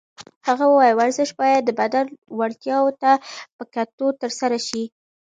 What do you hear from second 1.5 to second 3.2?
د بدن وړتیاوو ته